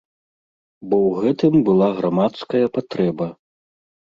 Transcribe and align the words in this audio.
Бо 0.89 0.95
ў 1.07 1.11
гэтым 1.35 1.53
была 1.67 1.89
грамадская 1.99 2.65
патрэба. 2.79 3.27